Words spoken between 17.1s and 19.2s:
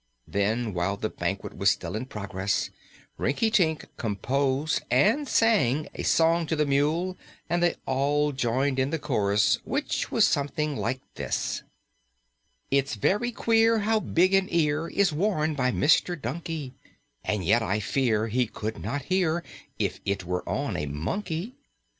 And yet I fear he could not